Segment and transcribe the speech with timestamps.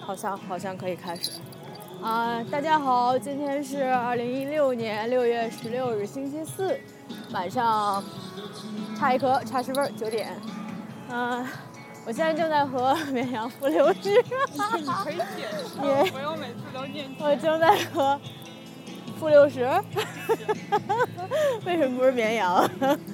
[0.00, 1.30] 好像好像可以开始。
[2.02, 6.78] 啊，大家好，今天是二零一六年六月十六日星期四
[7.32, 8.02] 晚上，
[8.98, 10.34] 差一颗差十分九点。
[11.10, 11.46] 嗯，
[12.06, 14.00] 我现在正在和绵阳负流士。
[14.80, 17.06] 你可以解释，不用每次都念。
[17.18, 18.18] 我正在和
[19.18, 19.64] 负六十。
[21.66, 22.68] 为什么不是绵羊？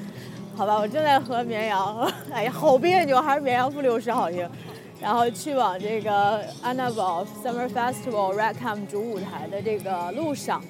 [0.56, 2.10] 好吧，我正在和绵羊。
[2.32, 4.48] 哎呀，好别扭，还是绵羊负六十好听。
[5.00, 10.62] 然后去往这个 Annabelle Summer Festival Red Camp 主舞台的这个路上，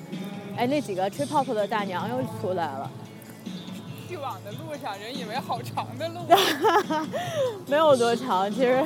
[0.57, 2.91] 哎，那几个吹泡泡的大娘又出来了。
[4.09, 6.21] 去往的路上，人以为好长的路。
[7.67, 8.85] 没有多长，其实，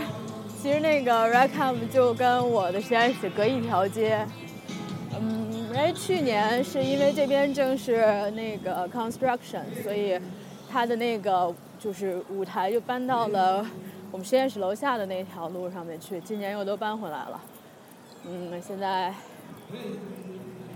[0.63, 4.27] 其实那个 Red Camp 就跟我的实验室隔一条街。
[5.19, 10.21] 嗯，因为去年是因为这边正是那个 construction，所以
[10.71, 13.67] 它的那个就是舞台就搬到了。
[14.13, 17.41] 我们实验室楼下的那条路上面去，今年又都搬回来了。
[18.27, 19.15] 嗯，现在，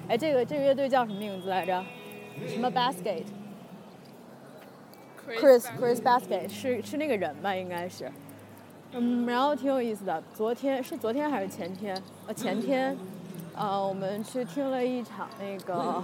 [0.08, 1.84] 哎，这个这个乐队叫什么名字来着？
[2.46, 7.52] 什么 Basket？Chris Chris Basket 是是那个人吧？
[7.54, 8.08] 应该是。
[8.92, 10.22] 嗯，然后挺有意思的。
[10.32, 12.00] 昨天是昨天还是前天？
[12.28, 12.96] 呃，前天，
[13.56, 16.00] 呃，我们去听了一场那个，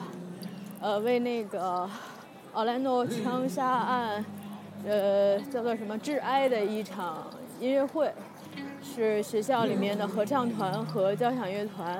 [0.80, 1.88] 呃，为那个
[2.54, 4.24] 奥兰多枪杀案。
[4.86, 7.26] 呃，叫做什么致哀的一场
[7.60, 8.12] 音乐会，
[8.82, 11.96] 是学校里面的合唱团和交响乐团，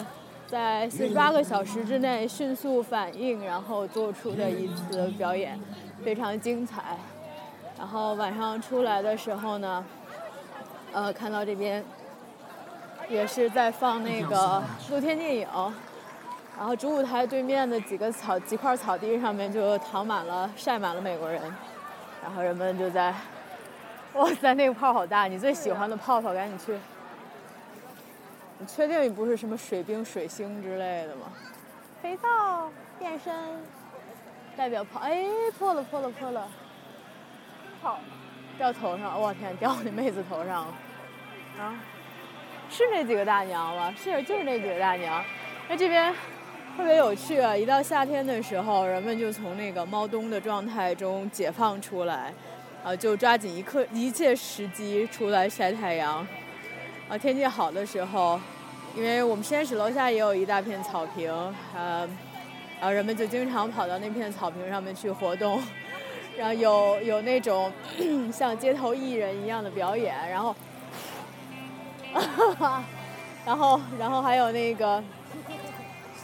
[0.47, 5.61] 在四十八个小时之内迅速反应，然后做出的一次表演，
[6.03, 6.97] 非常精彩。
[7.79, 9.85] 然后晚上出来的时候呢，
[10.93, 11.85] 呃，看到这边
[13.09, 15.47] 也是在放那个露天电影，
[16.57, 21.43] 然后主舞台对面的几个草几块草地上面就躺满了晒满了美国人。
[22.23, 23.15] 然后人们就在，
[24.15, 25.25] 哇塞，那个泡好大！
[25.25, 26.79] 你最喜欢的泡泡，赶紧去。
[28.59, 31.27] 你确定你不是什么水冰、水星之类的吗？
[32.03, 33.35] 肥皂变身，
[34.57, 35.25] 代表泡，哎，
[35.59, 36.49] 破了，破了，破了，
[37.83, 37.99] 好，
[38.59, 40.75] 掉头上，我天，掉你妹子头上了。
[41.59, 41.75] 啊，
[42.69, 43.95] 是那几个大娘吗？
[43.97, 45.25] 是，就是那几个大娘。
[45.69, 46.15] 那这边。
[46.81, 47.55] 特别有趣啊！
[47.55, 52.33] 一到夏天的时候，人们就从那个猫冬的状态中解放出来，
[52.83, 56.27] 啊，就抓紧一刻一切时机出来晒太阳。
[57.07, 58.41] 啊，天气好的时候，
[58.97, 61.31] 因为我们实验室楼下也有一大片草坪，
[61.77, 62.09] 呃，
[62.81, 65.63] 然后人们就经常跑到那片草坪上面去活动，
[66.35, 67.71] 然后有有那种
[68.33, 70.57] 像街头艺人一样的表演，然后，
[72.15, 72.85] 哈哈
[73.45, 75.05] 然后然后还有那个。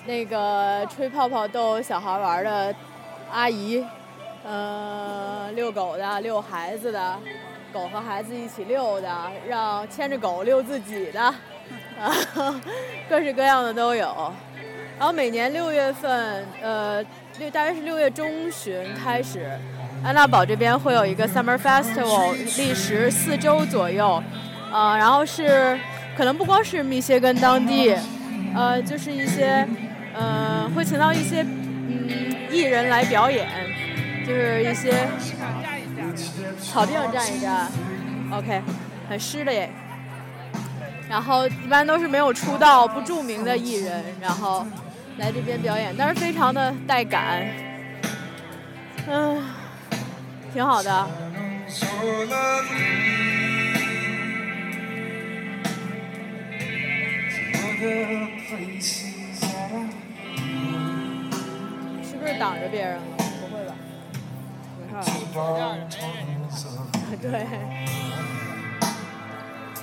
[0.07, 2.75] 那个吹泡泡逗小孩玩的
[3.33, 3.85] 阿姨，
[4.45, 7.19] 呃，遛狗的、遛孩子的，
[7.73, 9.13] 狗和孩子一起遛的，
[9.49, 11.35] 让牵着狗遛自己的，啊，
[13.11, 14.33] 各式各样的都有。
[14.97, 17.05] 然后每年六月份，呃，
[17.41, 19.51] 六大约是六月中旬开始，
[20.05, 24.23] 安娜堡这边会有一个 Summer Festival，历时四周左右，
[24.73, 25.77] 呃，然后是
[26.17, 27.95] 可能不光是密歇根当地，
[28.55, 29.67] 呃，就是一些。
[30.19, 32.09] 嗯，会请到一些嗯
[32.51, 33.47] 艺人来表演，
[34.27, 35.07] 就是一些
[36.63, 37.71] 草地上站一站
[38.33, 38.63] ，OK，
[39.09, 39.71] 很湿的耶。
[41.09, 44.67] 然后一般都是没有出道、不著名的艺人，然后
[45.19, 47.47] 来这边表演，但是非常的带感，
[49.07, 49.43] 嗯，
[50.53, 51.09] 挺好的。
[62.27, 63.03] 是挡着别人了？
[63.41, 63.75] 不会吧？
[64.83, 66.67] 没事
[67.23, 67.47] 对。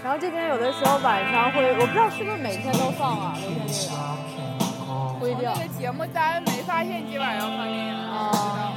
[0.03, 3.37] 然后这边有的时候晚上会，我不知道是不是每天都放啊？
[3.41, 3.91] 露天电影。
[5.19, 5.49] 不一定。
[5.55, 8.73] 这个节目单没发现今晚要放电影啊。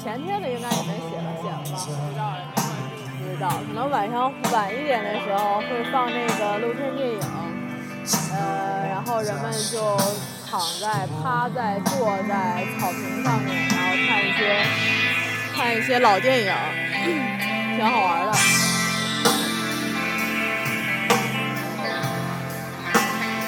[0.00, 1.34] 前天的应该也没写了，
[1.74, 2.38] 写了吧？
[3.18, 7.18] 不知道，不知道，可能晚上晚一点的时候会放那个露天电影，
[8.32, 9.98] 呃，然后人们就。
[10.54, 10.86] 躺在、
[11.20, 14.62] 趴在、坐在草坪上面，然后看一些
[15.52, 16.54] 看一些老电影，
[17.76, 18.32] 挺好玩的。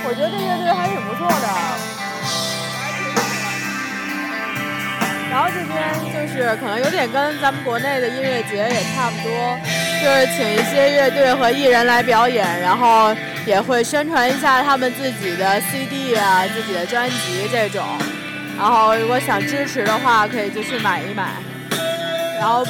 [0.05, 1.47] 我觉得这乐队还挺不错的。
[5.31, 5.77] 然后这边
[6.13, 9.57] 就是可能有点跟咱们国内的音乐节也差不多，
[10.03, 13.15] 就是请一些乐队和艺人来表演，然后。
[13.47, 17.83] 也会宣传一下他们自己的 CD 啊，自己的专辑这种，
[18.59, 21.31] 然后如果想支持的话，可以就去买一买，
[22.41, 22.67] 然后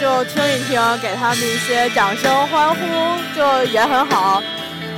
[0.00, 2.80] 就听一听，给他们一些掌声欢呼，
[3.36, 4.42] 就也很好。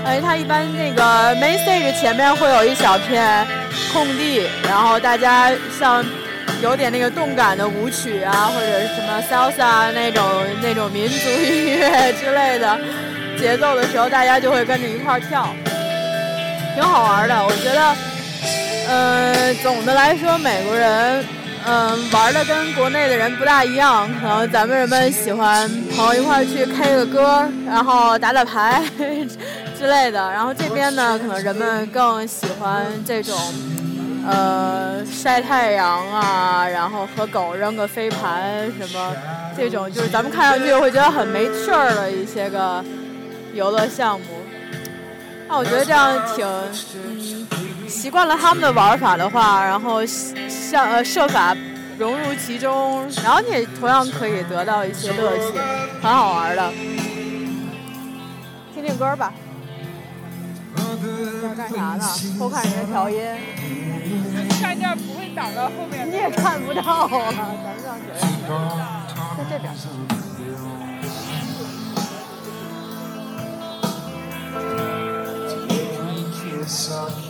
[0.05, 3.45] 哎，他一般那个 main stage 前面会有一小片
[3.93, 6.05] 空地，然后大家像
[6.63, 10.25] 有点那个动感的舞曲啊，或者什么 salsa 那种
[10.63, 12.79] 那种民族音乐之类的
[13.39, 15.49] 节奏的时候，大家就会跟着一块儿跳，
[16.75, 17.35] 挺好玩的。
[17.45, 17.97] 我觉得，
[18.89, 21.25] 呃，总的来说，美国人。
[21.69, 28.85] 嗯，玩的跟国内的人不大一样，可能咱们人们喜欢朋友一块儿去 K 个歌，然后打打牌
[29.77, 30.31] 之类的。
[30.31, 33.37] 然后这边呢，可能人们更喜欢这种，
[34.25, 39.13] 呃，晒太阳啊，然后和狗扔个飞盘什么，
[39.57, 42.85] 这种就是咱们看上去会觉得很没趣儿的一些个
[43.57, 44.27] 游乐项目。
[45.49, 46.47] 那我觉得这样挺。
[47.89, 51.57] 习惯了他们的玩法的话，然后像呃设法
[51.97, 55.57] 融入其中，然后你也同样可以得到一些乐趣，
[56.03, 56.73] 很好玩的。
[58.75, 59.33] 听听歌吧。
[61.41, 62.05] 在干啥呢？
[62.37, 63.23] 偷看人家调音。
[64.61, 66.11] 下件不会挡到后面。
[66.11, 68.07] 你也看不到啊，咱们上学。
[69.39, 69.73] 在这边。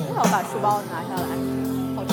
[0.09, 1.29] 我要把书包拿下来，
[1.95, 2.11] 好沉。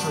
[0.00, 0.09] 口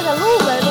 [0.00, 0.65] 起来，我得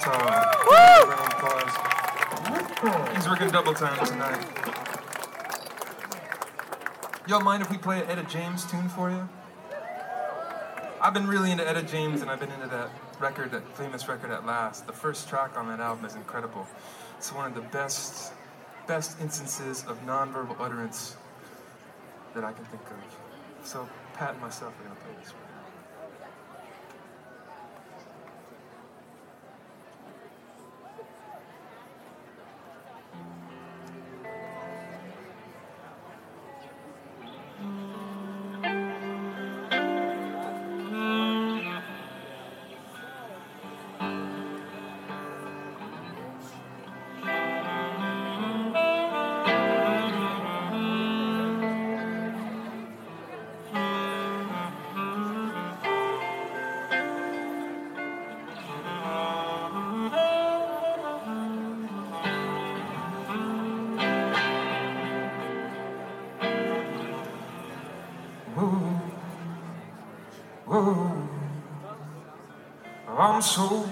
[0.00, 0.56] guitar.
[2.82, 3.14] Woo!
[3.14, 4.46] He's working double time tonight.
[7.28, 9.28] Y'all mind if we play an Etta James tune for you?
[11.00, 14.30] I've been really into Etta James and I've been into that record, that famous record
[14.30, 14.86] at last.
[14.86, 16.66] The first track on that album is incredible.
[17.18, 18.32] It's one of the best,
[18.86, 21.16] best instances of nonverbal utterance
[22.34, 23.66] that I can think of.
[23.66, 25.49] So Pat and myself are gonna play this one.
[73.40, 73.89] household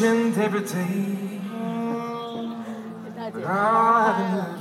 [0.00, 1.40] every day.
[3.32, 4.56] But I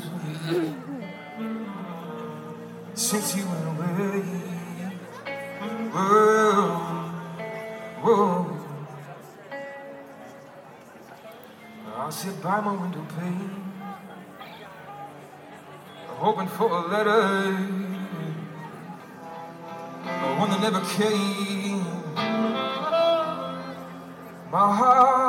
[2.94, 4.22] since you went away.
[5.94, 6.78] Whoa,
[8.02, 8.58] whoa.
[11.96, 13.72] I sit by my window pane,
[16.08, 17.92] hoping for a letter.
[20.40, 21.86] One that never came.
[24.52, 25.21] My heart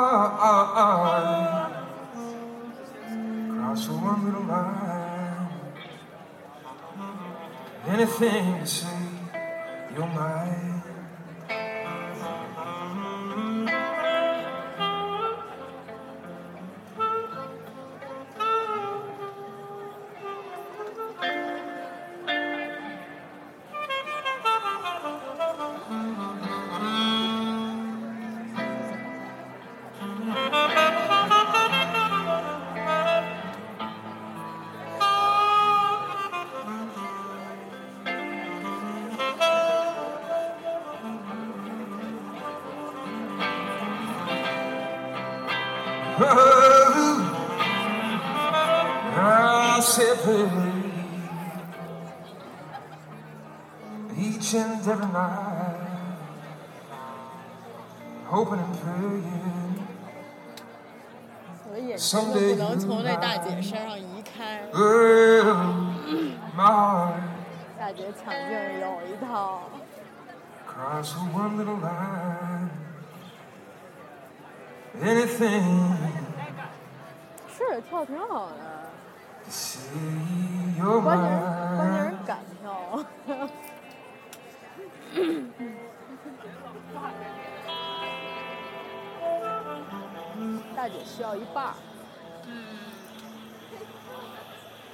[7.93, 8.87] Anything to say
[9.95, 10.42] you're mine.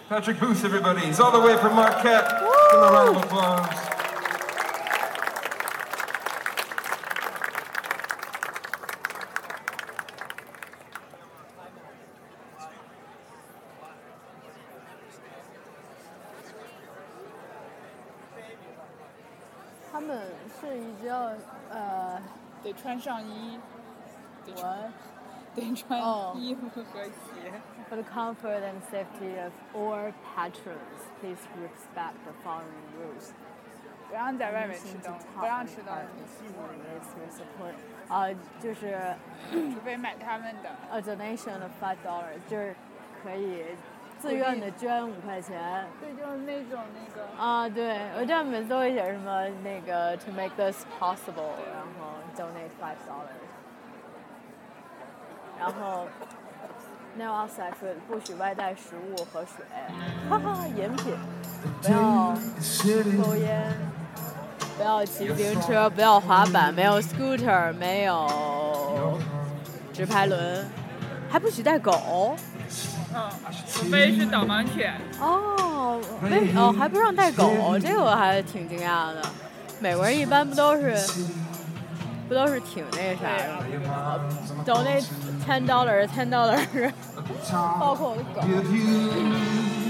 [0.09, 1.01] Patrick Booth, everybody.
[1.01, 2.29] He's all the way from Marquette.
[2.29, 3.69] Give him a round of applause.
[19.91, 20.19] 他们
[20.61, 21.13] 是已经
[21.71, 22.21] 呃，
[22.63, 23.59] 得穿上衣，
[24.45, 24.91] 得穿我
[25.55, 27.48] 得穿哦衣服和鞋。
[27.89, 33.33] For the comfort and safety of all patrons, please respect the following rules.
[34.09, 35.95] 不让在外面吃灯，不让吃灯，
[37.19, 37.75] With support，
[38.09, 38.29] 啊、
[38.61, 39.15] 就是
[39.51, 40.71] 除 非买他们的。
[40.91, 42.75] a donation of five dollars，就是
[43.23, 43.65] 可以
[44.19, 45.87] 自愿的捐五块钱。
[46.01, 47.27] 对，就是那种那个。
[47.43, 53.45] 啊，对，我这样每次都会写什么那个 to make this possible，然后 donate five dollars，
[55.59, 56.07] 然后
[57.20, 59.66] No outside food，不许外带食物和水，
[60.30, 61.14] 哈哈，饮品，
[61.82, 63.74] 不要抽烟，
[64.78, 69.20] 不要骑自行车，不要滑板，没有 scooter，没有
[69.92, 70.66] 直排轮，
[71.30, 72.38] 还不许带狗。
[73.14, 73.30] 嗯，
[73.68, 74.94] 除非是导盲犬。
[75.20, 79.22] 哦，为哦还不让带狗，这个我还挺惊讶的。
[79.82, 80.96] 美国人一般不都是
[82.30, 83.66] 不都是挺那啥的
[84.66, 85.06] ，donate
[85.50, 86.60] ten dollar ten dollar，
[87.80, 88.42] 包括我的狗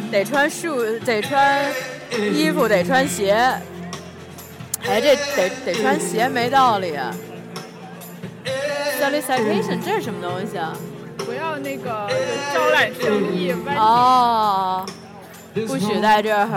[0.09, 1.69] 得穿束，得穿
[2.33, 3.33] 衣服，得穿鞋。
[4.87, 6.97] 哎，这得得穿鞋没道理。
[9.01, 10.73] Solicitation 这是什么东西啊？
[11.17, 12.09] 不要那个
[12.53, 14.85] 招揽生意，哦，
[15.67, 16.47] 不许在这儿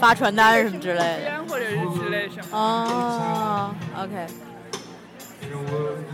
[0.00, 1.30] 发传单什么之类的。
[1.48, 2.58] 或者是之类什么。
[2.58, 4.26] 哦，OK。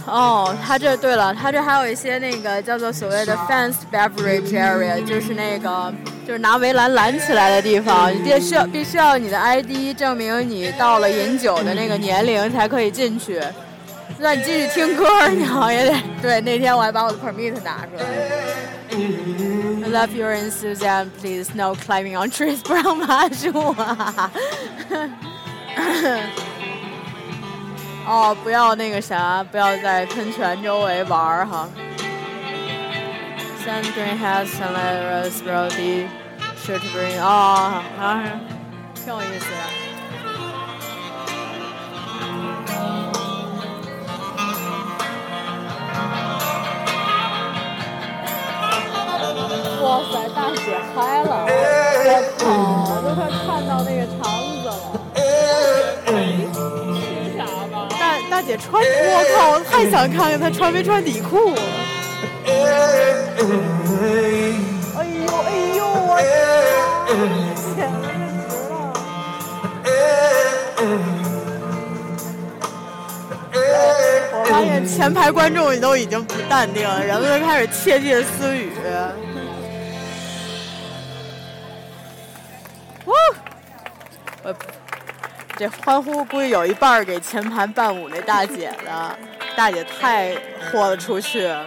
[0.06, 5.92] 哦，它这对了，它这还有一些那个叫做所谓的 fenced beverage area，就是那个
[6.26, 13.42] 就是拿围栏拦起来的地方，你必须要必须要你的 ID 证明你到了饮酒的那个年龄才可以进去。
[14.20, 16.40] 那你进去听歌，你好像也得对。
[16.40, 18.04] 那天我还把我的 permit 拿出来。
[18.90, 21.10] I love your enthusiasm.
[21.20, 24.30] Please no climbing on trees，不让爬树啊。
[28.10, 31.68] 哦，不要那个啥，不要在喷泉周围玩儿哈。
[33.62, 36.08] Sun green has sun rose rody,
[36.56, 38.30] shirt green 哦，好像是
[38.94, 39.56] 挺有意思的。
[49.82, 50.62] 哇塞，大姐
[50.96, 51.30] 嗨了！
[52.08, 52.42] 我靠，
[53.02, 54.18] 都快看到那个肠
[54.62, 54.72] 子了。
[58.38, 61.60] 大姐穿，我靠，我太想看看她穿没穿底裤了。
[62.46, 62.50] 哎
[65.02, 66.14] 呦哎呦，我
[67.74, 67.90] 天，
[74.32, 78.70] 我发现前排观众都已经不淡定了，人们都开始窃窃私语。
[83.06, 83.12] 哇！
[85.58, 89.18] 这欢呼估计有一半儿给前排伴舞那大姐的，
[89.56, 90.32] 大姐太
[90.70, 91.66] 豁得出去了。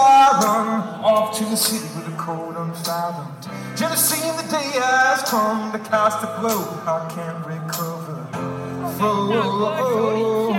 [0.00, 3.48] I run off to the city with a cold unfathomed.
[3.76, 6.60] Jealousy in the day has come to cast a blow.
[6.86, 8.28] I can't recover.
[8.34, 10.54] Oh, oh, oh,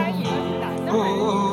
[0.89, 1.48] oh, oh.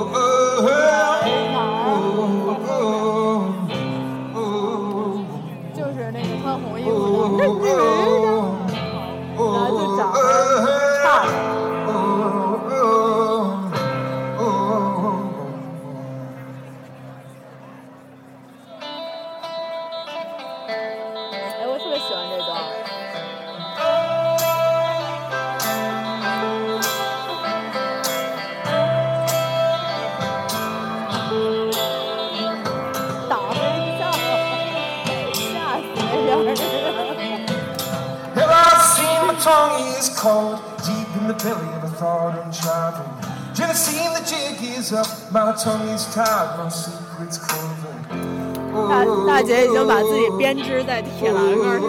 [48.89, 51.89] 大大姐已经把自己编织在铁栏杆上，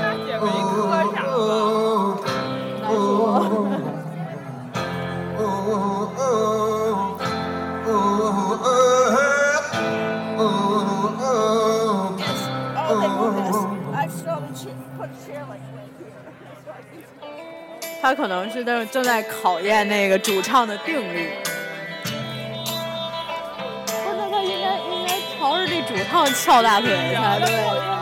[0.00, 0.76] 大姐没磕
[1.14, 1.26] 啥吧？
[2.82, 3.02] 难说。
[18.00, 21.28] 他可能是正正在考验那个主唱的定力。
[26.18, 27.97] 这主唱翘大腿才对。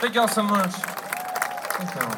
[0.00, 0.72] Thank y'all so much.
[1.76, 2.08] Thank y'all.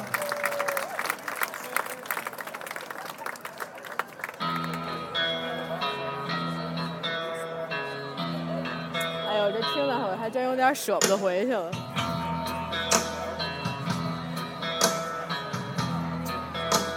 [9.28, 11.70] 哎呦，这听了会儿还真有点舍不得回去了。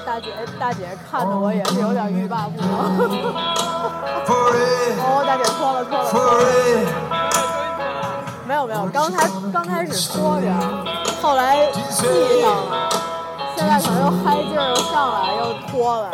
[0.06, 2.68] 大姐，大姐看的我也是有点欲罢不能。
[4.24, 6.30] Forever, 哦，大姐脱了，脱了，脱了。
[7.10, 7.15] forever.
[8.48, 10.48] 没有没有，刚才刚开始脱着，
[11.22, 11.58] 后来
[11.90, 12.06] 系
[12.42, 12.90] 上了，
[13.58, 16.12] 现在可能又嗨劲儿又上来，又脱了。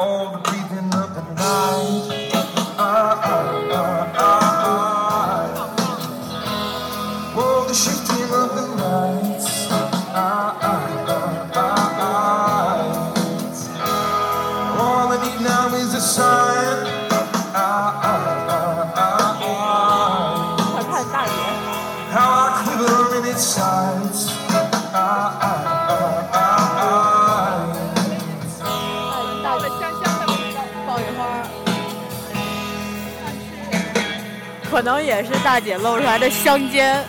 [35.04, 37.04] 也是大姐露出来的香肩。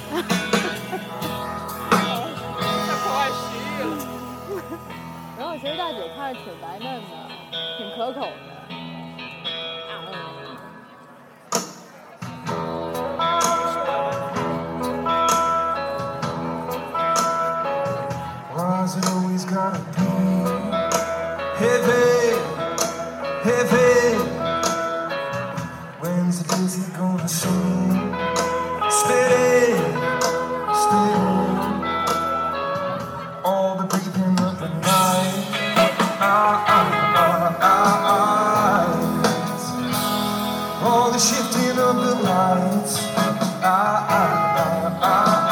[41.03, 42.97] All the shifting of the lights.
[43.17, 45.51] Ah, ah, ah, ah,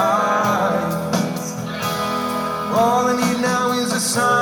[2.72, 2.78] ah.
[2.78, 4.39] All I need now is a sign.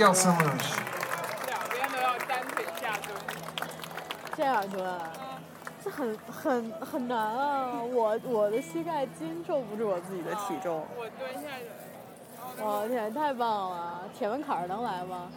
[0.00, 0.08] 蹲。
[0.08, 0.78] Miguel Samaras.
[1.46, 3.14] 两边都要单腿下蹲。
[4.34, 4.82] 这样蹲，
[5.84, 7.82] 这很很很难啊！
[7.82, 10.86] 我我的膝盖经受不住我自己的体重。
[10.96, 14.08] 我蹲下去，我天，太棒了！
[14.14, 15.28] 铁门槛儿能来吗？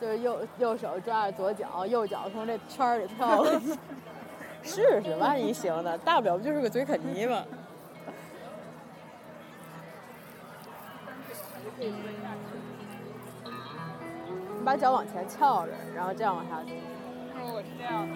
[0.00, 3.78] 就是右右手抓着左脚，右脚从这圈儿里跳过去，
[4.64, 5.98] 试试，万一行呢？
[5.98, 7.44] 大不了不就是个嘴啃泥吗？
[11.78, 11.92] 你
[14.66, 16.76] 把脚往前翘着，然后这样往下蹲。
[17.38, 18.14] 说我是这样的，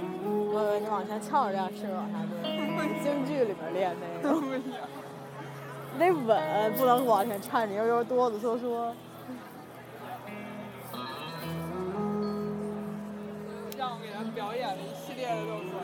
[0.59, 2.43] 呃，你往前翘着，这样试着往下蹲。
[3.05, 4.61] 京剧里面练那个，不行，
[5.95, 8.91] 你得稳，不能往前颤颤悠悠、哆哆嗦嗦。
[13.79, 15.79] 让我给他表演了一系列的动作。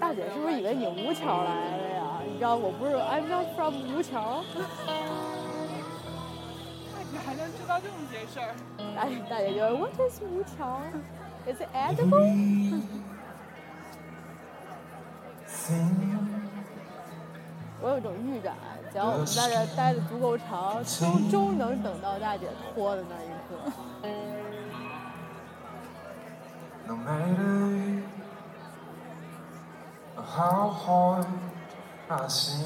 [0.00, 2.18] 大姐是不是以为你吴桥来的呀？
[2.26, 4.42] 你知道我不是 I'm not from 吴桥。
[7.16, 8.54] 你还能知道这么些事儿？
[8.94, 10.82] 大姐大姐就问 What is 吴桥
[11.46, 12.82] ？Is it edible？
[17.80, 18.54] 我有种预感，
[18.92, 23.56] 只要我们在这待的足够长，终终能等到大姐脱的那一刻。
[26.86, 28.02] No matter
[30.16, 31.26] how hard
[32.08, 32.60] I sing,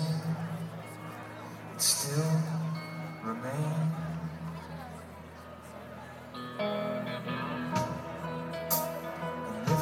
[1.77, 2.25] it still
[3.25, 4.00] remain.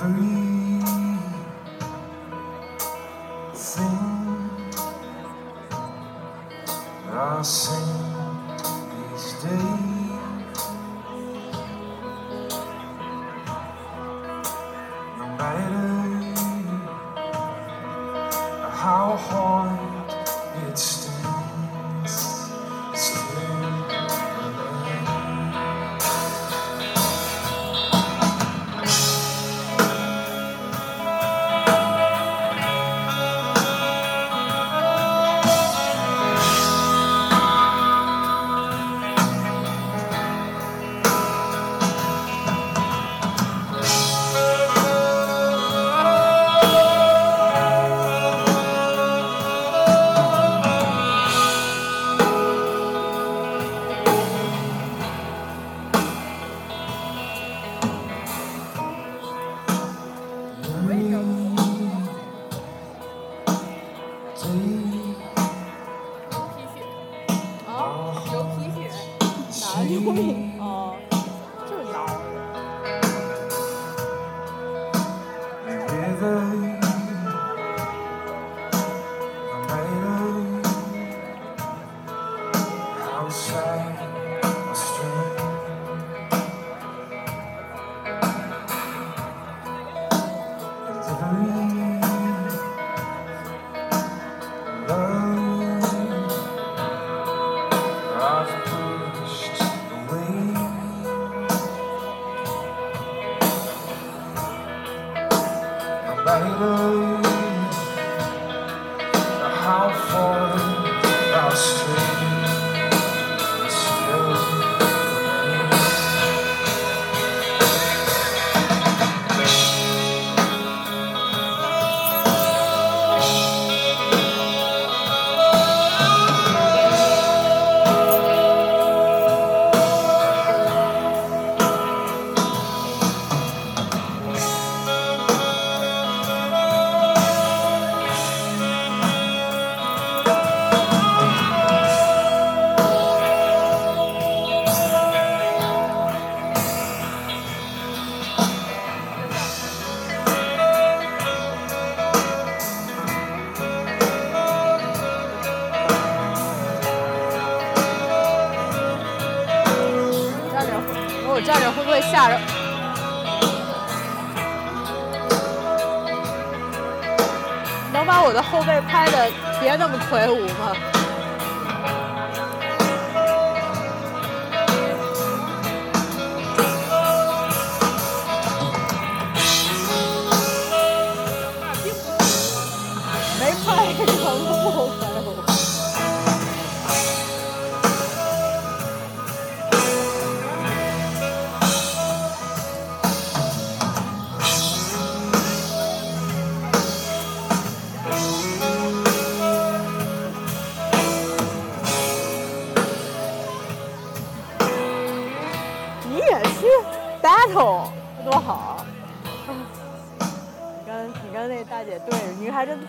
[0.01, 0.38] Every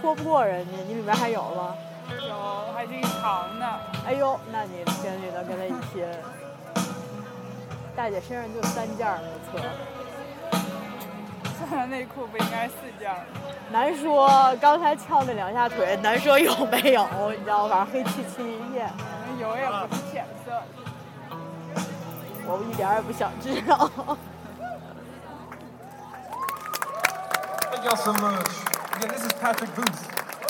[0.02, 1.76] 拖不过人家，你里面还有吗？
[2.28, 3.66] 有，还挺长的。
[4.06, 6.06] 哎呦，那你真的能跟他一拼。
[7.96, 9.60] 大姐身上就三件儿，没错。
[11.58, 13.26] 穿上内裤不应该四件儿？
[13.72, 17.86] 难说，刚才翘那两下腿，难说有没有，你知道吧？
[17.92, 18.90] 黑漆漆一片。
[19.40, 20.52] 有也不是浅色。
[22.46, 23.90] 我一点儿也不想知道。
[27.72, 28.79] Thank y'all so much.
[28.99, 30.01] Again, this is Patrick Booth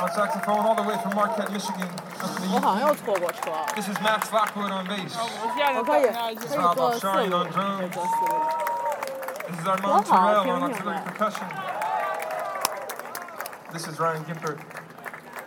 [0.01, 1.89] on saxophone, all the way from Marquette, Michigan.
[2.21, 2.79] up in the 我好 UK.
[2.79, 3.41] 像又错过车。
[3.75, 5.15] This is Max Lockwood on bass.
[5.17, 8.35] 我无限的我可以等下去可以做四路，可以做四路。
[9.47, 11.05] This is Armand Wow, Terrell Kim on Hyun auxiliary Bae.
[11.05, 11.49] percussion.
[13.73, 14.59] This is Ryan Gimpert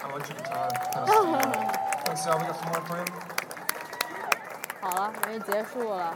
[0.04, 0.70] on electric guitar.
[2.06, 2.38] Thanks, Sal.
[2.38, 3.06] We got some more for you.
[4.82, 6.14] 好了，人家结束了。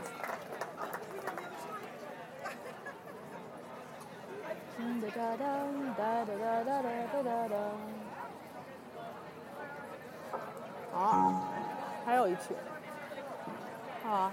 [5.01, 6.81] 哒哒哒哒哒哒
[7.13, 7.55] 哒哒哒。
[10.91, 11.43] 好，
[12.05, 12.55] 还有一曲。
[14.05, 14.31] 啊，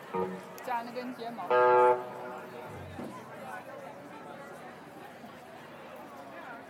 [0.64, 1.44] 加那根睫毛。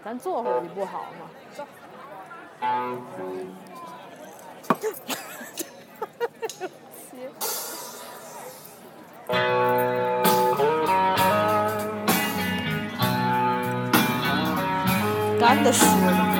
[0.04, 1.30] 咱坐会儿一不好吗？
[1.54, 1.64] 走。
[2.60, 2.96] 干
[4.80, 4.86] 的
[6.96, 7.30] 湿
[15.64, 15.72] 的。
[15.72, 16.33] 书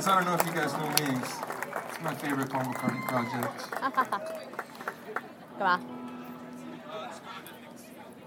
[0.00, 0.08] Wings.
[0.08, 1.28] I don't know if you guys know Wings.
[1.88, 3.70] It's my favorite Paul McCartney project.
[5.58, 5.80] 干嘛？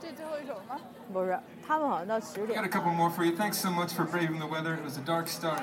[0.02, 0.80] 这最后一首吗？
[1.13, 3.36] 不是，他们好像到十 Got 点 a。couple more for you.
[3.36, 4.74] Thanks so much for braving the weather.
[4.74, 5.62] It was a dark start.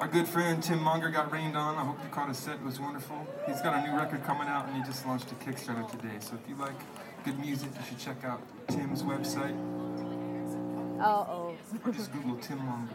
[0.00, 1.76] Our good friend Tim Munger got rained on.
[1.76, 2.54] I hope you caught his set.
[2.56, 3.26] It was wonderful.
[3.46, 6.18] He's got a new record coming out and he just launched a Kickstarter today.
[6.20, 6.78] So if you like
[7.24, 9.56] good music, you should check out Tim's website
[11.00, 12.94] 哦哦， or just Google Tim Munger.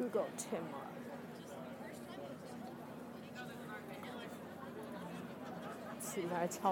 [0.00, 0.30] Google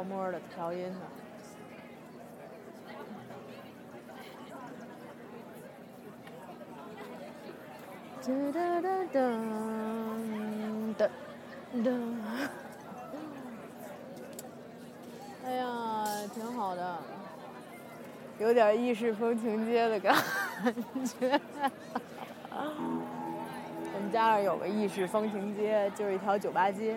[0.03, 1.01] 摸的调音呢。
[8.23, 9.21] 哒哒哒哒
[10.97, 11.91] 哒哒。
[15.45, 15.67] 哎呀，
[16.35, 16.99] 挺好的，
[18.39, 20.17] 有点意式风情街的感
[21.05, 21.39] 觉。
[23.99, 26.95] 我们家那有个意式风情街，就是一条酒吧街。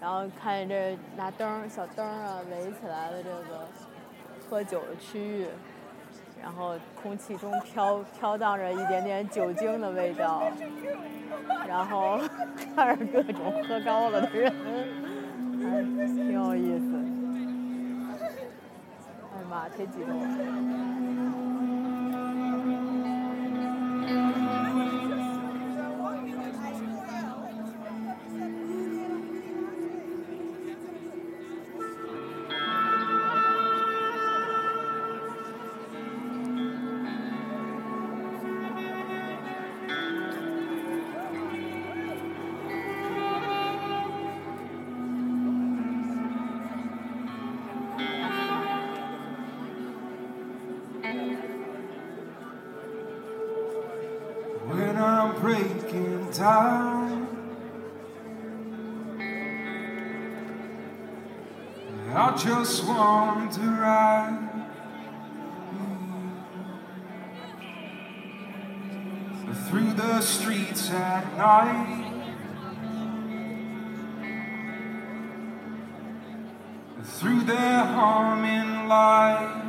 [0.00, 3.68] 然后看见这拿灯儿小灯儿啊围起来的这个
[4.48, 5.46] 喝酒的区域，
[6.42, 10.42] 然后空气中飘飘荡着一点点酒精的味道，
[11.68, 12.18] 然后
[12.74, 14.50] 看着各种喝高了的人，
[15.60, 16.96] 还挺有意思。
[19.34, 21.09] 哎呀妈，忒激动了。
[24.10, 24.39] Mm-hmm.
[62.13, 64.65] I just want to ride
[69.67, 72.11] through the streets at night.
[77.03, 79.65] Through their humming lights.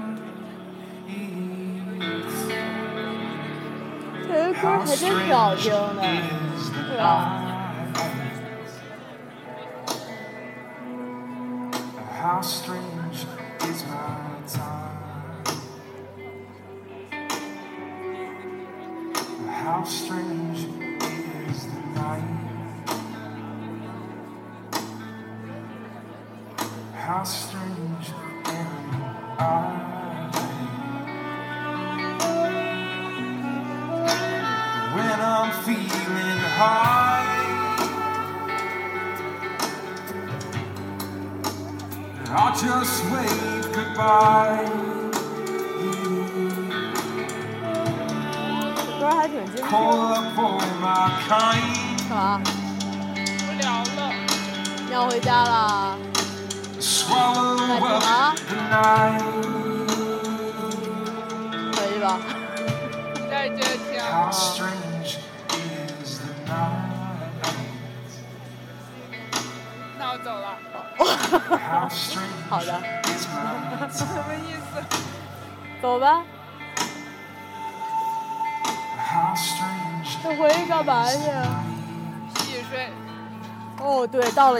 [4.28, 6.02] 这歌 How 还真挺好听 strange 的。
[6.56, 7.39] is the 对啊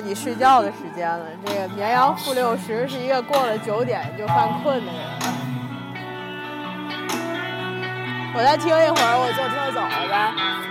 [0.04, 1.26] 你睡觉的时间了。
[1.46, 5.02] 这个绵羊负六十是一个过了九点就犯困的人。
[8.34, 10.71] 我再听一会儿，我坐车走了呗。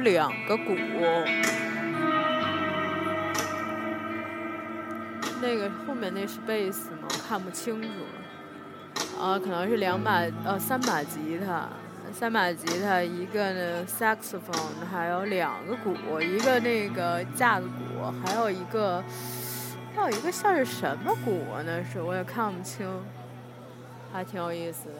[0.00, 0.74] 两个鼓，
[5.42, 7.08] 那个后面那是贝斯吗？
[7.26, 7.88] 看不清楚。
[9.20, 11.68] 啊，可能是两把呃三把吉他，
[12.12, 19.04] 三把吉他，一个呢 saxophone，还有两个鼓，一个那个架子鼓，还有一个
[19.94, 21.84] 还有一个像是什么鼓呢？
[21.84, 22.88] 是我也看不清，
[24.10, 24.94] 还挺有意思的。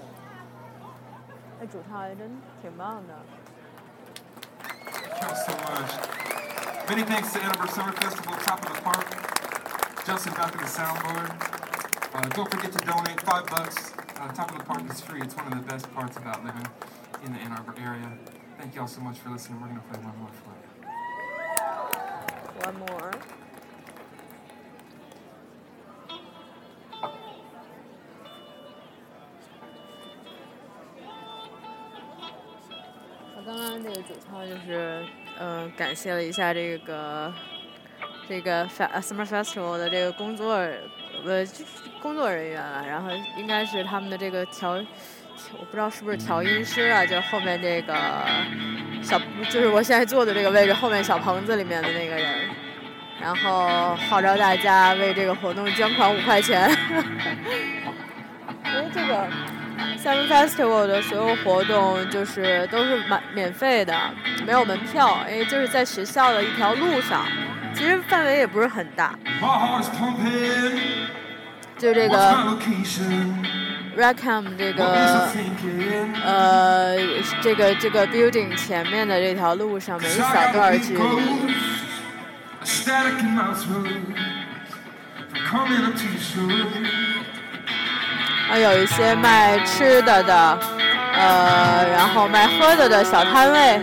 [1.58, 2.30] 那主唱还真
[2.60, 3.14] 挺棒的。
[5.20, 6.88] Thank you all so much.
[6.88, 10.06] Many thanks to Ann Arbor Summer Festival, Top of the Park.
[10.06, 12.14] Justin back on the soundboard.
[12.14, 13.92] Uh, don't forget to donate five bucks.
[14.16, 15.20] Uh, Top of the Park is free.
[15.20, 16.66] It's one of the best parts about living
[17.22, 18.10] in the Ann Arbor area.
[18.58, 19.60] Thank you all so much for listening.
[19.60, 20.64] We're gonna play one more for you.
[22.64, 23.12] One more.
[33.82, 35.04] 那个主唱就是，
[35.38, 37.32] 嗯、感谢了一下这个
[38.28, 40.54] 这个 fe Summer Festival 的这个工作，
[41.24, 41.44] 呃，
[42.02, 47.94] 工作人员了，然后应该是他们的这个调，我不知道是不是调音师啊，就后面这个
[49.02, 49.18] 小，
[49.50, 52.48] 就是我现在坐的这个位置后面小棚子里面的那个人。
[53.20, 56.70] 然后号召大家为这个活动捐款五块钱。
[58.64, 59.28] 因为这个
[60.02, 63.94] Summer Festival 的所有活动就是都是满免费的，
[64.46, 67.26] 没有门票，因为就是在学校的一条路上，
[67.74, 69.14] 其实范围也不是很大。
[69.42, 69.82] My.
[71.76, 72.56] 就这个 my?
[73.96, 75.28] Rackham 这个?
[76.24, 76.96] 呃
[77.42, 80.98] 这个这个 building 前面的这条路上，每一小段 the 距离。
[88.50, 90.58] 啊，有一些卖吃的的，
[91.14, 93.80] 呃，然后卖喝的的小摊位，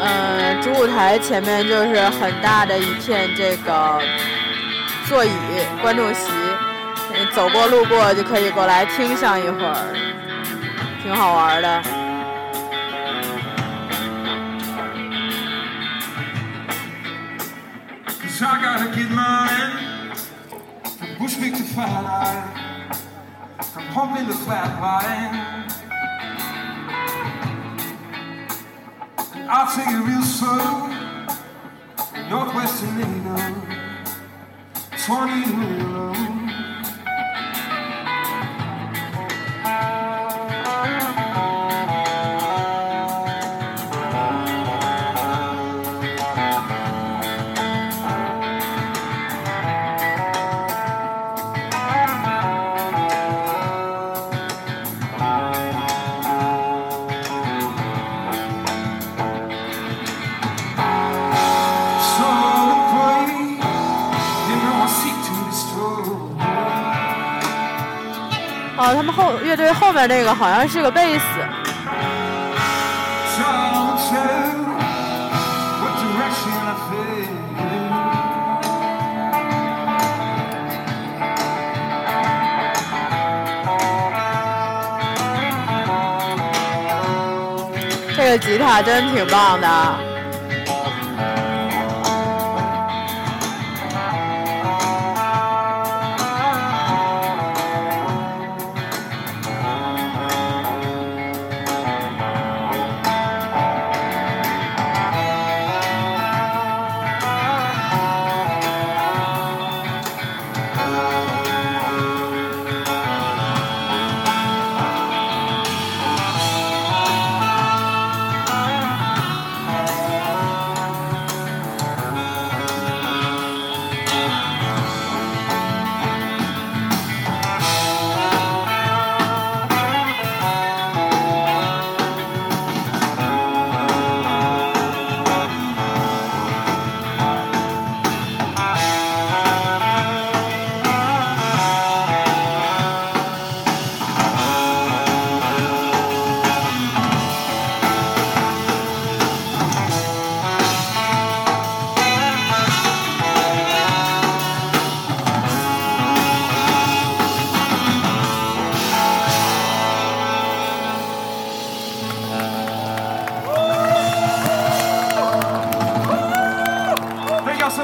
[0.00, 4.00] 呃，主舞台前面就是很大的一片这个
[5.08, 5.32] 座椅
[5.80, 6.30] 观众席，
[7.34, 9.74] 走过路过就可以过来听上一会儿，
[11.02, 11.82] 挺好玩的。
[23.70, 25.70] Come home in the flat line.
[29.48, 30.88] I'll take you real slow.
[32.28, 33.56] Northwestern Native,
[35.06, 36.31] 20 wheeler.
[69.40, 71.24] 乐队后面那个好像是个贝斯。
[88.14, 90.11] 这个吉他真挺棒的。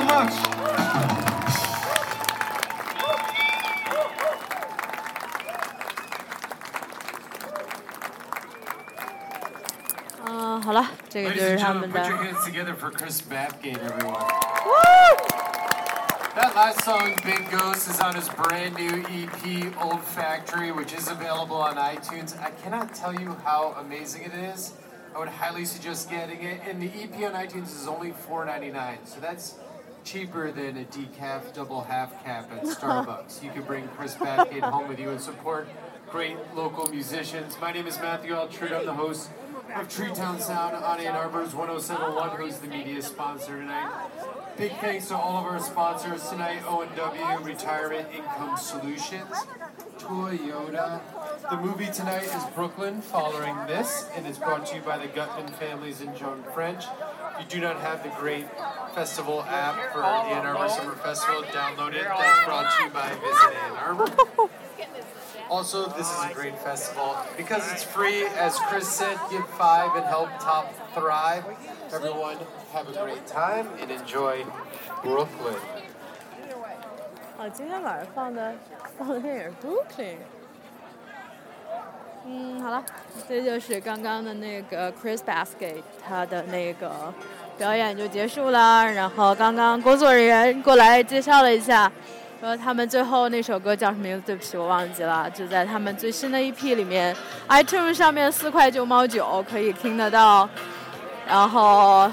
[0.09, 0.33] much.
[10.27, 12.01] Uh, 好了，这个就是他们的。
[12.01, 14.25] Put your hands together for Chris Babgate, everyone.
[16.35, 21.09] That last song, Big Ghost, is on his brand new EP, Old Factory, which is
[21.09, 22.39] available on iTunes.
[22.41, 24.75] I cannot tell you how amazing it is.
[25.17, 26.61] I would highly suggest getting it.
[26.69, 28.99] And the EP on iTunes is only $4.99.
[29.05, 29.57] So that's
[30.09, 33.43] cheaper than a decaf double half cap at Starbucks.
[33.43, 35.69] you can bring Chris Bathgate home with you and support
[36.09, 37.59] great local musicians.
[37.61, 38.73] My name is Matthew Altrude.
[38.73, 39.29] I'm the host
[39.77, 44.09] of Treetown Sound on Ann Arbor's 1071, who's the media sponsor tonight.
[44.57, 49.37] Big thanks to all of our sponsors tonight, O&W, Retirement Income Solutions,
[49.99, 51.03] Toyota.
[51.51, 55.49] The movie tonight is Brooklyn, following this, and it's brought to you by the Gutman
[55.53, 56.85] families and Joan French
[57.39, 58.47] If you do not have the great
[58.93, 62.04] festival app for the Ann Arbor Summer Festival, download it.
[62.04, 64.08] That's brought to you by Visit Ann Arbor.
[65.49, 68.26] Also, this is a great festival because it's free.
[68.26, 71.43] As Chris said, give five and help Top thrive.
[71.91, 72.38] Everyone,
[72.72, 74.45] have a great time and enjoy
[75.04, 75.60] Brooklyn.
[77.38, 78.54] 啊，今天晚上放的
[78.97, 80.16] 放的电影《Brooklyn》。
[82.31, 82.85] 嗯，好了，
[83.26, 85.76] 这就是刚刚的那个 Chris Basket
[86.07, 86.91] 他的那个
[87.57, 88.85] 表演就结束了。
[88.93, 91.91] 然后刚刚工作人员过来介绍了一下，
[92.39, 94.26] 说他们最后那首歌叫什么名字？
[94.26, 95.29] 对不起，我忘记了。
[95.31, 97.16] 就在他们最新的一批里面
[97.49, 100.47] ，iTunes 上面四块九毛九可以听得到。
[101.26, 102.11] 然后，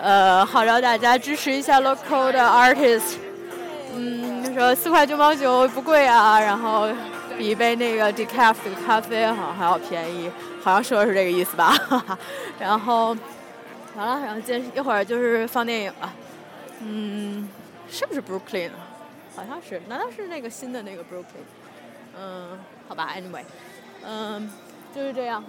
[0.00, 3.16] 呃，号召大家支持一下 local 的 artist。
[3.94, 6.88] 嗯，说四块九毛九不贵啊，然后
[7.36, 10.30] 比一杯那个 decaf 的咖啡好像还要便宜，
[10.62, 11.74] 好像说的是这个意思吧。
[12.58, 13.16] 然后，
[13.94, 16.12] 好了，然后接一会儿就是放电影了。
[16.80, 17.48] 嗯，
[17.88, 18.70] 是不是 Brooklyn？
[19.34, 21.44] 好像是，难道是那个新的那个 Brooklyn？
[22.16, 22.58] 嗯，
[22.88, 23.42] 好吧，anyway，
[24.04, 24.50] 嗯，
[24.94, 25.42] 就是这样。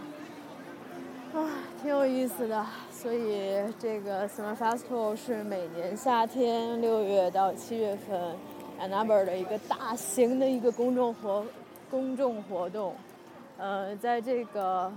[1.33, 1.49] 啊，
[1.81, 2.65] 挺有意思的。
[2.91, 8.35] 所以这个 Summer Festival 是每年夏天六月到七月份
[8.79, 11.45] Ann Arbor 的一个大型的一个公众活
[11.89, 12.95] 公众活动。
[13.57, 14.91] 呃，在这个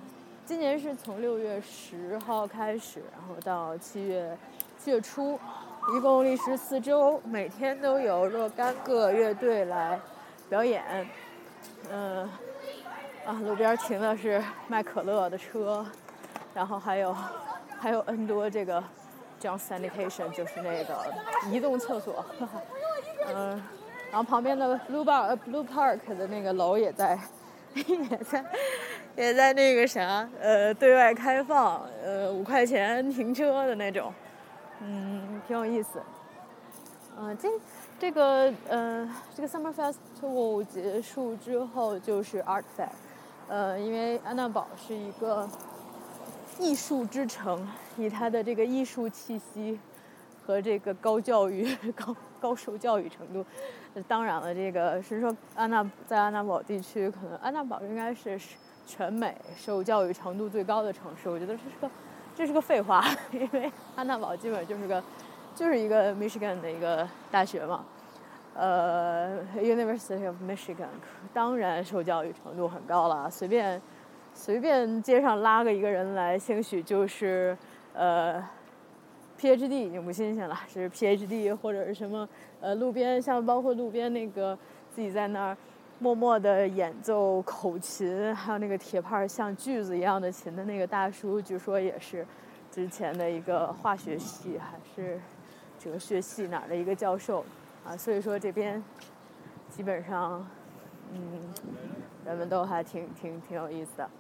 [0.45, 4.37] 今年是从六月十号开始，然后到七月
[4.79, 5.39] 七月初，
[5.97, 10.01] 一共历时四周，每天都有若干个乐队来
[10.49, 11.09] 表演。
[11.91, 12.29] 嗯、
[13.25, 15.87] 啊，路边停的是卖可乐的车。
[16.55, 17.15] 然后还有
[17.79, 18.83] 还有 N 多这个
[19.41, 20.97] John Sanitation，就是那个
[21.53, 22.25] 移动厕所，
[23.33, 23.63] 嗯，
[24.11, 27.19] 然后旁边的 Blue Bar 呃 Blue Park 的那个楼也在
[27.75, 28.45] 也在
[29.17, 34.13] 也在那个啥呃对外开放，呃五块钱停车的那种，
[34.81, 36.03] 嗯，挺有意思。
[37.19, 37.49] 嗯、这
[37.99, 42.89] 这个呃这个 Summer Festival 结束之后就是 Art Fair，
[43.49, 45.49] 呃，因为安娜堡是一个。
[46.61, 47.65] 艺术之城，
[47.97, 49.79] 以它的这个艺术气息
[50.45, 53.47] 和这个高教育、 高高受教育程度，
[54.07, 58.39] 当然了，这个是说安娜在安娜堡地区，可能安娜堡应该是
[58.87, 61.29] 全美受教育程度最高的城市。
[61.29, 61.91] 我觉得这是个
[62.35, 65.03] 这是个废话， 因为安娜堡基本就是个
[65.55, 67.85] 就是一个 Michigan 的一个大学嘛，
[68.55, 70.89] 呃，University of Michigan，
[71.33, 73.81] 当然受教育程度很高了，随便。
[74.35, 77.59] 随便街上拉个一个人来，兴许就是，
[77.93, 78.41] 呃
[79.41, 82.29] ，PhD 已经不新鲜了，是 PhD 或者是什么，
[82.61, 84.59] 呃，路边像包括路边那个
[84.91, 85.57] 自己在那儿
[85.99, 92.27] 默默的演奏口琴，还有那个铁拍像锯子一样的琴的那个大叔，据说也是
[92.71, 95.21] 之前的一个化学系还是
[95.79, 97.45] 哲学系哪儿的一个教授，
[97.85, 98.83] 啊，所以说这边
[99.71, 100.47] 基本上，
[101.13, 101.21] 嗯，
[102.25, 104.11] 人们都还挺挺挺有意思的。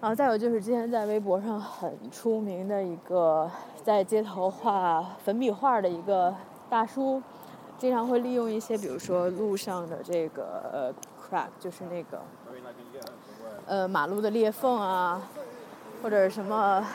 [0.00, 3.50] 然后再有就是之前在微博上很出名的一个
[3.82, 6.34] 在街头画粉笔画的一个
[6.68, 7.22] 大叔，
[7.78, 12.20] 经常会利用一些比如说路上的这个呃 crack，就是那个
[13.66, 15.22] 呃马路的裂缝啊，
[16.02, 16.86] 或者什么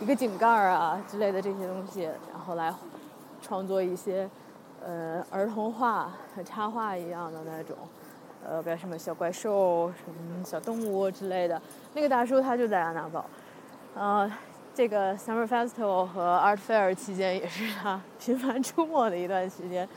[0.00, 2.74] 一个井盖啊之类的这些东西，然后来
[3.40, 4.28] 创作一些
[4.84, 6.12] 呃儿童画、
[6.44, 7.74] 插画一样的那种。
[8.48, 11.60] 呃，个什么小怪兽、什么小动物之类的，
[11.94, 13.24] 那个大叔他就在安娜堡，
[13.94, 14.30] 呃，
[14.74, 19.88] 这个 Summer Festival 和 Art Fair 期间也是他 频繁出没的一段时间。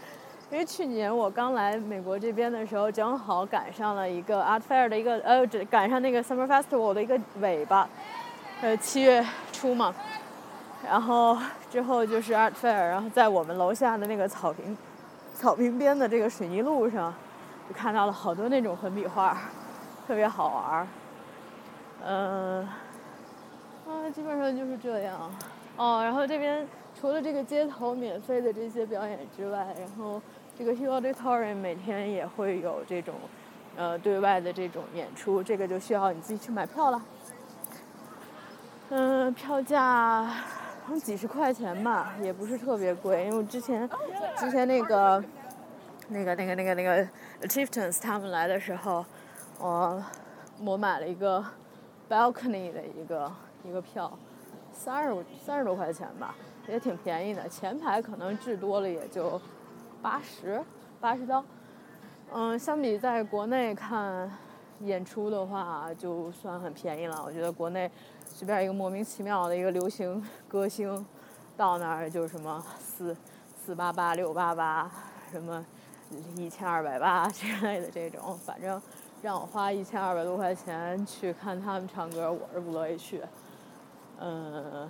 [0.49, 7.89] 因为去年我刚来美国这边的时候，正好赶上了一个 Art Fair 的一个呃，赶上那个 Summer Festival 的一个尾巴，
[8.61, 9.93] 呃，七月初嘛。
[10.87, 11.37] 然后
[11.69, 14.77] 之后就是 Art Fair，然后在我们楼下的那个草坪，
[15.35, 17.13] 草坪边的这个水泥路上。
[17.67, 19.37] 就看到了好多那种粉笔画，
[20.07, 20.87] 特别好玩儿。
[22.05, 22.67] 嗯、
[23.85, 25.29] 啊，基本上就是这样。
[25.75, 26.67] 哦，然后这边
[26.99, 30.21] 除了这个街头免费的这些表演之外，然后
[30.57, 33.15] 这个 Hill Auditorium 每天也会有这种
[33.75, 37.01] 呃对外的这种演出，这个就需要你自己去买票了。
[38.89, 43.87] 嗯，票价好像几十块钱吧，也不是特别贵，因为我之前
[44.37, 45.21] 之前那个
[46.09, 47.05] 那个那个那个那个
[47.47, 49.05] Chieftains 他们来的时候，
[49.59, 50.03] 我
[50.63, 51.43] 我买了一个
[52.09, 53.31] balcony 的一个
[53.63, 54.11] 一个票。
[54.79, 56.35] 三十三十多块钱吧，
[56.67, 57.49] 也挺便宜的。
[57.49, 59.41] 前排可能至多了也就
[60.03, 60.63] 八十
[61.01, 61.43] 八十刀。
[62.31, 64.31] 嗯，相比在国内看
[64.81, 67.19] 演出的话，就算很便宜了。
[67.25, 67.89] 我觉得国内
[68.27, 71.03] 随便一个莫名其妙的一个流行歌星，
[71.57, 73.17] 到那儿就什么四
[73.57, 74.91] 四八八六八八，
[75.31, 75.65] 什么
[76.35, 78.81] 一千二百八之类的这种，反正
[79.21, 83.21] 让我花一千二百多块钱去看他们唱歌，我是不乐意去。
[84.19, 84.89] 嗯，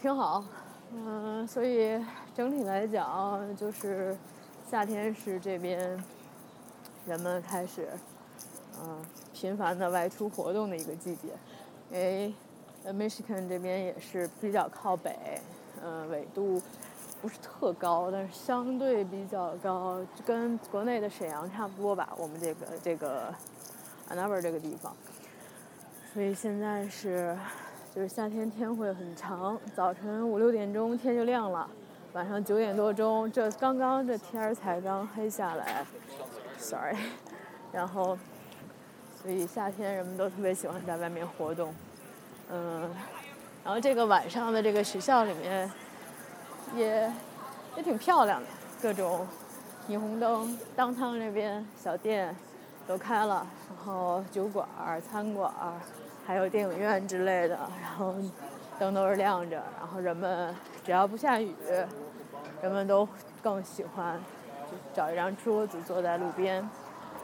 [0.00, 0.44] 挺好，
[0.92, 2.04] 嗯，所以
[2.34, 4.16] 整体来讲，就是
[4.68, 5.78] 夏天是这边
[7.06, 7.88] 人们开始
[8.82, 11.28] 嗯频繁的外出活动的一个季节，
[11.92, 12.34] 因为
[12.86, 15.40] Michigan 这边也是比较靠北，
[15.84, 16.60] 嗯，纬度
[17.26, 23.34] 不是特高，但是相对比较高，跟国内的沈阳差不多吧，我们这个这个
[24.08, 24.94] Ann Arbor 这个地方，
[26.14, 27.36] 所以现在是。
[27.94, 31.66] 就是夏天天会很长，早晨五六点钟天就亮了，
[32.12, 35.82] 晚上九点多钟这刚刚这天儿才刚黑下来
[36.58, 36.94] ，sorry，
[37.72, 38.18] 然后，
[39.22, 41.72] 所以夏天人们都特别喜欢在外面活动，
[42.50, 42.82] 嗯，
[43.64, 45.72] 然后这个晚上的这个学校里面
[46.74, 47.12] 也
[47.76, 48.46] 也挺漂亮的，
[48.82, 49.26] 各种
[49.88, 52.34] 霓虹灯，当趟那边小店
[52.86, 54.66] 都开了，然后酒馆、
[55.08, 55.52] 餐馆。
[56.26, 58.12] 还有电影院之类的，然后
[58.80, 60.52] 灯都是亮着，然后人们
[60.84, 61.54] 只要不下雨，
[62.60, 63.08] 人们都
[63.40, 64.20] 更喜欢
[64.68, 66.68] 就找一张桌子坐在路边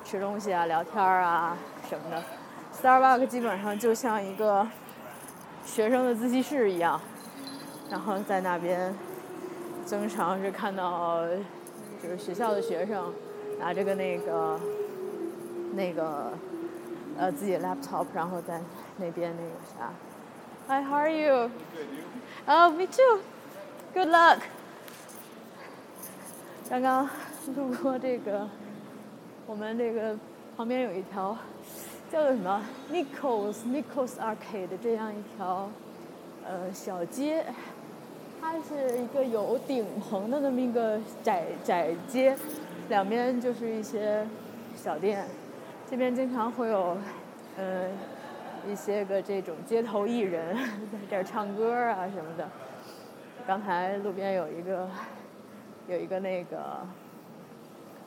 [0.04, 2.22] 吃东西啊、聊天啊什么的。
[2.80, 4.64] Starbucks 基本上就像一个
[5.64, 7.00] 学生的自习室一样，
[7.90, 8.94] 然后在那边
[9.84, 11.24] 经常是看到
[12.02, 13.12] 就是学校的学生
[13.58, 14.60] 拿着个那个
[15.74, 16.32] 那个
[17.18, 18.60] 呃自己的 laptop，然后在。
[18.98, 19.90] 那边那个啥
[20.68, 21.50] ，Hi, how are you?
[22.46, 23.20] Oh, me too.
[23.94, 24.40] Good luck.
[26.68, 27.08] 刚刚
[27.56, 28.46] 路过这个，
[29.46, 30.14] 我们这个
[30.56, 31.36] 旁边有一条
[32.12, 32.62] 叫做什么
[32.92, 35.70] Nichols Nichols Arcade 这样一条
[36.44, 37.46] 呃小街，
[38.52, 42.36] 它是一个有顶棚的那么一个窄窄街，
[42.90, 44.26] 两边就是一些
[44.76, 45.24] 小店，
[45.90, 46.94] 这边经常会有
[47.56, 47.90] 嗯。
[48.70, 52.48] 一些个这种街头艺人在这儿唱歌啊什么的。
[53.44, 54.88] 刚才路边有一个
[55.88, 56.86] 有一个那个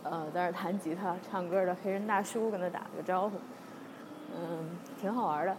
[0.04, 3.36] 呃在那弹吉他唱歌的黑人大叔，跟他打了个招呼，
[4.34, 5.58] 嗯，挺好玩的。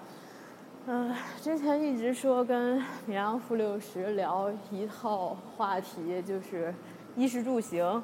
[0.88, 1.12] 嗯，
[1.42, 6.72] 之前一直说跟米阳负六十聊一套话题，就是
[7.16, 8.00] 衣食住行、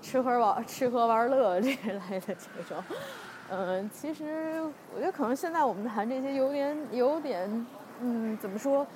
[0.00, 2.84] 吃喝玩吃喝玩乐这类的这种。
[3.50, 4.62] 嗯，其实
[4.94, 7.66] 我觉得可能现在我们谈这些有点有点，
[8.00, 8.86] 嗯，怎么说，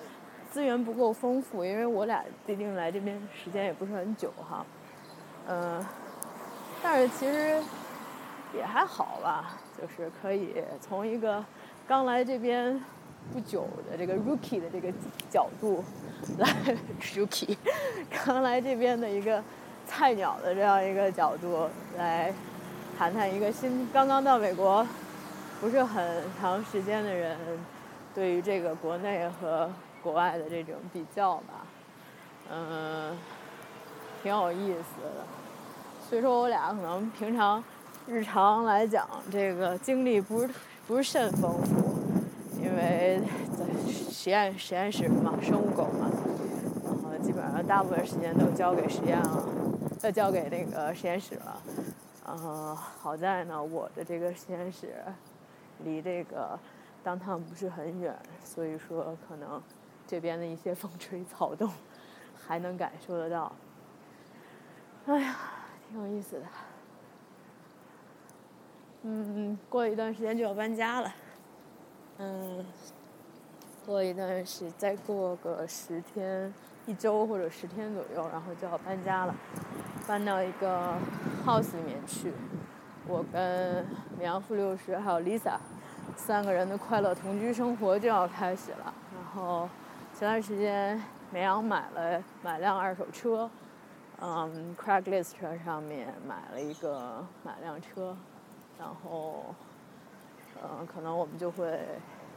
[0.52, 4.64] 资源不够丰富，因为我俩毕竟来这边时间也不是很久哈，
[5.48, 5.84] 嗯，
[6.80, 7.60] 但是其实
[8.54, 11.44] 也还好吧，就是可以从一个
[11.88, 12.80] 刚来这边
[13.32, 14.92] 不久的这个 rookie 的这个
[15.30, 15.84] 角度
[16.38, 16.48] 来
[17.14, 17.56] rookie，
[18.24, 19.42] 刚来这边的一个
[19.86, 22.32] 菜鸟的这样一个角度来。
[22.98, 24.86] 谈谈一个新刚刚到美国
[25.58, 27.34] 不是很长时间的人
[28.14, 29.70] 对于这个国内和
[30.02, 31.64] 国外的这种比较吧，
[32.52, 33.16] 嗯，
[34.22, 35.24] 挺有意思的。
[36.10, 37.64] 所以说我俩可能平常
[38.06, 40.50] 日常来讲，这个经历不是
[40.86, 41.99] 不是甚丰富，
[42.62, 43.20] 因为
[43.56, 43.64] 在
[44.10, 46.10] 实验实验室嘛，生物狗嘛，
[46.84, 49.48] 然后基本上大部分时间都交给实验了，
[50.00, 51.62] 都，交给那个实验室了。
[52.26, 54.94] 呃，好在呢，我的这个实验室
[55.84, 56.58] 离这个
[57.02, 59.60] 当趟不是很远，所以说可能
[60.06, 61.68] 这边的一些风吹草动
[62.36, 63.50] 还能感受得到。
[65.06, 65.36] 哎呀，
[65.88, 66.42] 挺有意思的。
[69.02, 71.10] 嗯，过一段时间就要搬家了。
[72.22, 72.62] 嗯，
[73.86, 76.52] 过一段时，再过个十天、
[76.84, 79.34] 一周或者十天左右，然后就要搬家了。
[80.06, 80.92] 搬到一个
[81.46, 82.30] house 里面去，
[83.08, 83.86] 我跟
[84.18, 85.56] 绵阳负六十还有 Lisa，
[86.14, 88.92] 三个人的快乐同居生活就要开始了。
[89.14, 89.66] 然后
[90.12, 93.48] 前段时间绵阳买了买辆二手车，
[94.20, 95.32] 嗯，Craigslist
[95.64, 98.14] 上面买了一个买辆车，
[98.78, 99.54] 然后
[100.62, 101.80] 嗯，可能我们就会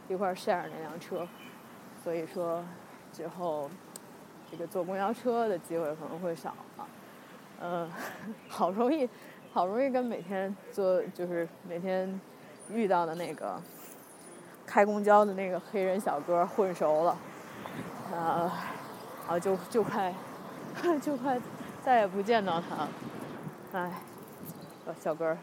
[0.08, 1.26] 一块儿 share 那辆车，
[2.02, 2.64] 所以说
[3.12, 3.70] 之后
[4.50, 6.86] 这个坐公交车的机会可能会少了。
[7.60, 7.90] 嗯，
[8.48, 9.08] 好容易
[9.52, 12.20] 好容易跟每天坐就是每天
[12.70, 13.60] 遇到的那个
[14.66, 17.16] 开公交的那个黑人小哥混熟了，
[18.12, 18.50] 呃，
[19.28, 20.12] 啊就就快
[21.00, 21.40] 就快
[21.82, 22.88] 再也不见到他了，
[23.72, 23.92] 唉，
[24.86, 25.38] 呃小哥儿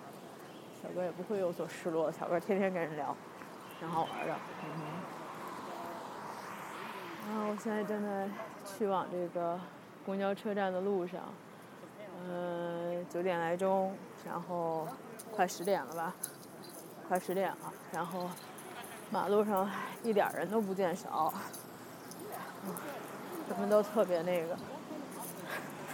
[0.81, 3.15] 小哥也不会有所失落，小哥天天跟人聊，
[3.79, 4.69] 挺好玩的，嗯。
[7.29, 8.27] 然后我现在正在
[8.65, 9.59] 去往这个
[10.05, 11.21] 公交车站的路上，
[12.27, 14.87] 嗯，九点来钟，然后
[15.31, 16.13] 快十点了吧，
[17.07, 18.27] 快十点了，然后
[19.11, 19.69] 马路上
[20.03, 21.31] 一点人都不见少，
[23.49, 24.57] 人们都特别那个，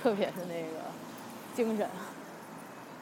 [0.01, 0.79] 特别是那个
[1.53, 1.89] 精神。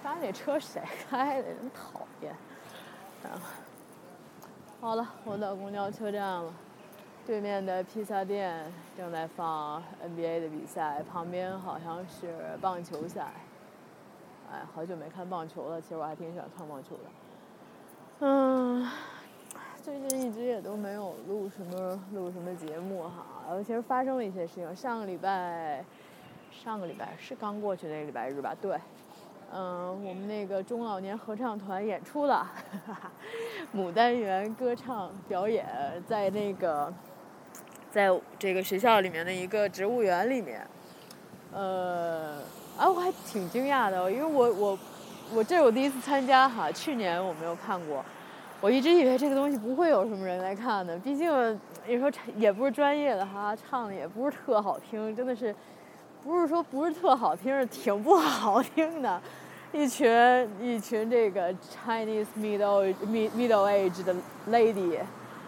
[0.06, 0.80] 刚才那车谁
[1.10, 1.52] 开的？
[1.56, 2.32] 真讨厌。
[3.24, 3.42] 啊，
[4.80, 6.54] 好了，我到公交车站了。
[7.26, 13.32] 对面的披萨店正在放 NBA 的比赛，旁边好像是棒球赛。
[14.52, 17.04] 哎，好久没看棒球了，其实我还挺喜欢看棒球的。
[18.20, 18.88] 嗯，
[19.82, 24.76] 最近一直也都没有录什么录什么节目哈，然后其实发生了一些事情。
[24.76, 25.84] 上个礼拜，
[26.52, 28.56] 上个礼拜是刚过去那个礼拜日吧？
[28.62, 28.80] 对。
[29.54, 32.50] 嗯，我们那个中老年合唱团演出了，
[33.76, 35.66] 牡丹园歌唱表演，
[36.08, 36.94] 在那个。
[37.92, 40.68] 在这个学校里面的一个植物园里面，
[41.54, 42.40] 呃，
[42.78, 44.80] 啊，我还挺惊讶的，因为我我
[45.34, 48.04] 我这是我第一次参加哈，去年我没有看过，
[48.60, 55.56] 我一直以为这个东西不会有什么人来看的，毕竟你说也不是专业的哈，唱的也不是特好听，真的是
[56.26, 59.22] 不是说不是特好听，是挺不好听的，
[59.72, 60.10] 一群
[60.60, 64.16] 一群这个 Chinese middle middle age 的
[64.50, 65.00] lady。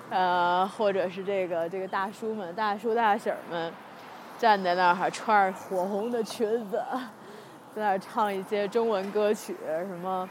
[0.09, 3.73] 呃，或者是这个这个大叔们、大叔大婶们，
[4.37, 6.81] 站在那儿穿着火红的裙子，
[7.75, 10.29] 在那儿唱一些中文歌曲，什么，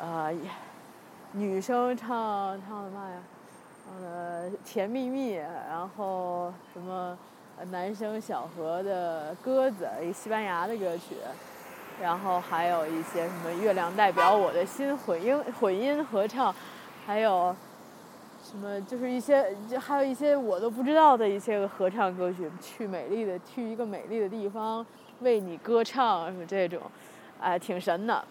[0.00, 0.34] 呃，
[1.30, 3.22] 女生唱唱的嘛呀？
[4.02, 7.16] 呃，甜蜜蜜，然后什么，
[7.70, 11.16] 男生小河的鸽子，一西班牙的歌曲，
[12.00, 16.54] 然后还有一些什么月亮代表我的心混音混音合唱，
[17.06, 17.54] 还有。
[18.48, 24.86] 什么就是一些，就还有一些我都不知道的一些个合唱歌曲，去美丽的去一个美丽的地方
[25.18, 26.80] 为你歌唱，什么这种，
[27.40, 28.24] 哎，挺神的。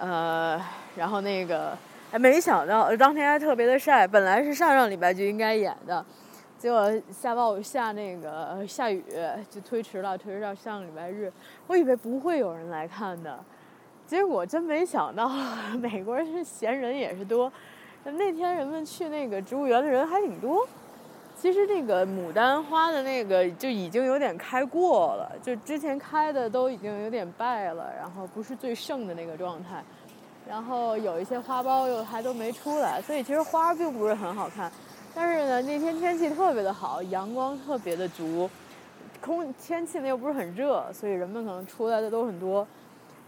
[0.00, 0.58] 呃，
[0.96, 1.76] 然后那个，
[2.12, 6.02] 哎，没想到当天还特别的晒，本来是上上礼拜就应该演的，
[6.64, 9.04] 结果下暴雨下那个下雨，
[9.50, 11.30] 就推迟了，推迟到上个礼拜日。
[11.66, 13.38] 我以为不会有人来看的，
[14.06, 15.30] 结果真没想到，
[15.78, 17.52] 美国人是闲人也是多。
[18.04, 20.66] 那天人们去那个植物园的人还挺多，
[21.36, 29.84] 其实那个牡丹花的那个就已经有点开过了，就之前开的都已经有点败了，然后不是最盛的那个状态，
[30.48, 34.72] 然后有一些花苞又还都没出来，所以其实花并不是很好看。
[35.14, 38.50] 但是呢，那天天气特别的好，阳光特别的足，
[39.20, 42.66] 空天气呢又不是很热，所以人们可能出来的都很多。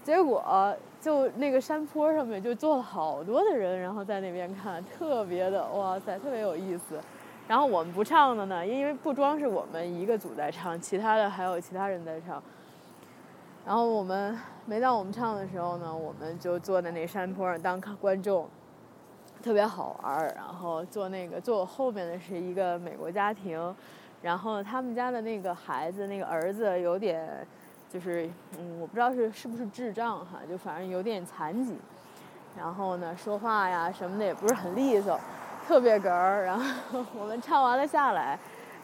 [0.02, 6.98] 结果就那个山坡上面就坐了好多的人，然后在那边看，特别的哇塞，特别有意思。
[7.46, 12.42] 然后我们不唱的呢，因为不光是我们一个组在唱，其他的还有其他人在唱。
[13.64, 18.48] 然后我们没到我们唱的时候呢，我们就坐在那山坡上当看观众，
[19.42, 20.32] 特别好玩儿。
[20.36, 23.74] 然后坐那个坐我后面的是一个美国家庭，
[24.22, 27.46] 然后他们家的那个孩子那个儿子有点。
[27.88, 28.28] 就是，
[28.58, 31.78] 嗯，我不知道是是不是智障哈，就反正有点残疾，
[32.58, 35.18] 然后呢，说话呀什么的也不是很利索，
[35.66, 36.44] 特别哏儿。
[36.44, 38.36] 然后我们唱完了下来，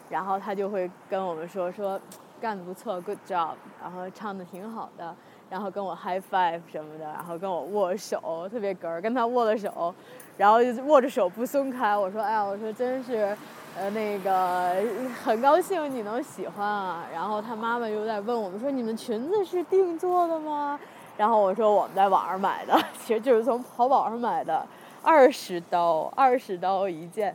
[0.09, 2.01] 然后他就会跟我们说说，
[2.41, 5.15] 干得不错，good job，然后唱的挺好的，
[5.51, 9.93] 然后跟我 high five 什么的，然后跟我握手，特别哏儿，跟他握了手，
[10.37, 11.97] 然后就握着手不松开。
[11.97, 13.37] 我说，哎呀，我说真是。
[13.75, 14.85] 呃，那个
[15.25, 20.79] 很高兴你能喜欢啊，然后他妈妈又在问我们说你们裙子是定做的吗？
[21.17, 24.63] 然后我说我们在网上买的， 其实就是从淘宝上买的，
[25.03, 27.35] 二十刀，二十刀一件，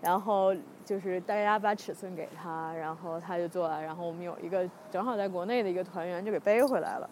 [0.00, 7.10] 然后就是大家把尺寸给他，然后他就做了，然后我们有一个正好在国内的一个团员就给背回来了，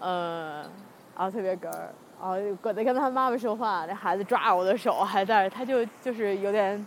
[0.00, 0.60] 呃，
[1.16, 1.88] 然后特别哏儿，
[2.24, 6.84] 然后搁在跟他妈妈说话，那孩子抓着我的手还在，他就就是有点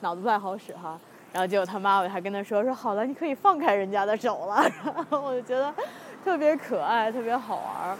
[0.00, 0.98] 脑子不太好使哈。
[1.32, 4.68] 然后结果他妈妈还跟他说说好了，你可以放开人家的手了。
[4.84, 5.72] 然后我就觉得
[6.24, 7.96] 特别可爱，特别好玩儿。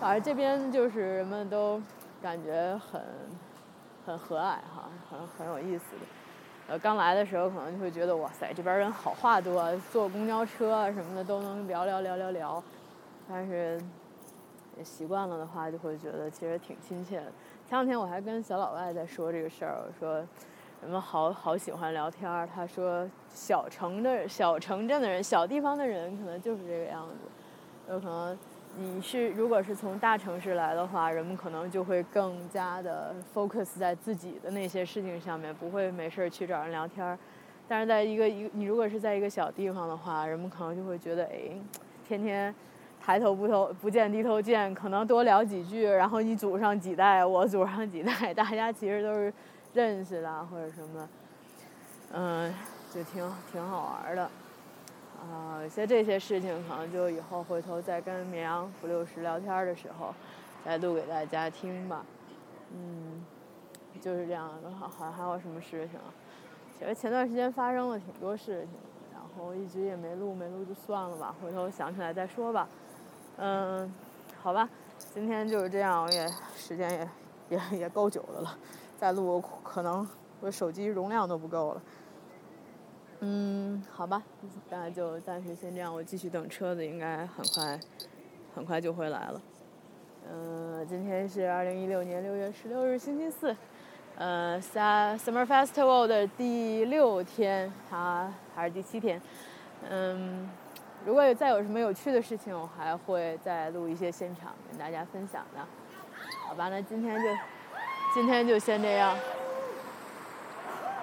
[0.00, 1.80] 反正这边就是人们都
[2.20, 3.00] 感觉很
[4.04, 6.06] 很和蔼哈，很很有意思的。
[6.66, 12.60] 呃，刚来的时候可能就会觉得哇塞，这边人好话多，坐公交车啊什么的都能聊聊聊聊聊。
[13.28, 13.80] 但是
[14.82, 17.26] 习惯了的话，就会觉得其实挺亲切的。
[17.68, 20.14] 前两天我还跟小老外在说这个事儿，我说
[20.82, 22.46] 人们好好喜欢聊天儿。
[22.46, 28.38] 他说小城的小城镇的人，小地方的人可能就是这个样子，有可能。
[28.76, 37.16] 你是如果是从大城市来的话，人们可能就会更加的 focus 在自己的那些事情上面，不会没事儿去找人聊天儿。
[37.68, 41.52] 但是在一个一你如果是在一个小地方的话，人们可能就会觉得，哎，
[42.04, 42.52] 天天
[43.04, 49.30] 抬头不头不见低头见，可能多聊几句，然后你祖上几代，我祖上几代，大家其实都是
[49.74, 51.08] 认识的或者什么，
[52.14, 52.54] 嗯，
[52.90, 54.22] 就挺挺好玩的。
[55.20, 60.14] 啊，有些这些事情可能就以后回头再跟绵阳五六十聊天的时候，
[60.64, 62.06] 再录给大家听吧。
[62.72, 63.22] 嗯，
[64.00, 64.70] 就是这样的。
[64.70, 66.00] 好，好像还有什么事情？
[66.78, 68.70] 其实前段时间发生了挺多事情，
[69.12, 72.66] 然后一直也没录，没录就算了吧，回头想起来再说吧。
[73.36, 73.92] 嗯，
[74.40, 74.68] 好吧，
[75.12, 76.26] 今天就是这样，我也
[76.56, 77.08] 时间也
[77.50, 78.58] 也也够久的了，
[78.98, 80.06] 再录可能
[80.40, 81.82] 我手机容量都不够了。
[83.20, 84.22] 嗯，好吧，
[84.70, 85.92] 那就暂时先这样。
[85.92, 87.80] 我继续等车子，应该很快，
[88.54, 89.42] 很快就会来了。
[90.30, 93.56] 嗯，今天是二零一六年六月十六日，星期四。
[94.16, 99.20] 呃三，Summer Festival 的第六天，它还是第七天。
[99.90, 100.48] 嗯，
[101.06, 105.60] 如果有再有什么有趣的事情，我还会再录一些现场跟大家分享的。
[106.46, 107.28] 好吧，那今天就
[108.14, 109.16] 今天就先这样。